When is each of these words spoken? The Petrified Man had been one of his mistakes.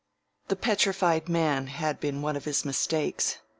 The 0.47 0.55
Petrified 0.55 1.29
Man 1.29 1.67
had 1.67 1.99
been 1.99 2.23
one 2.23 2.35
of 2.35 2.45
his 2.45 2.65
mistakes. 2.65 3.37